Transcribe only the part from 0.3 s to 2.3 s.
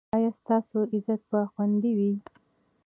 ستاسو عزت به خوندي وي؟